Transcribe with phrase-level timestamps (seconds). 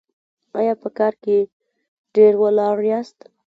[0.59, 1.37] ایا په کار کې
[2.15, 3.19] ډیر ولاړ یاست؟